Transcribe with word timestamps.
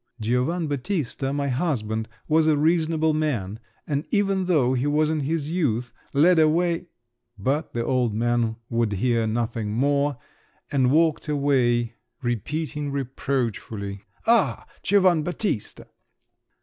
"Giovan' 0.19 0.67
Battista, 0.67 1.31
my 1.31 1.49
husband, 1.49 2.09
was 2.27 2.47
a 2.47 2.57
reasonable 2.57 3.13
man, 3.13 3.59
and 3.85 4.03
even 4.09 4.45
though 4.45 4.73
he 4.73 4.87
was 4.87 5.11
in 5.11 5.19
his 5.19 5.51
youth 5.51 5.93
led 6.11 6.39
away…" 6.39 6.87
But 7.37 7.73
the 7.73 7.85
old 7.85 8.11
man 8.11 8.55
would 8.67 8.93
hear 8.93 9.27
nothing 9.27 9.73
more, 9.73 10.17
and 10.71 10.89
walked 10.89 11.29
away, 11.29 11.93
repeating 12.23 12.91
reproachfully, 12.91 14.01
"Ah! 14.25 14.65
Giovan' 14.81 15.21
Battista! 15.21 15.85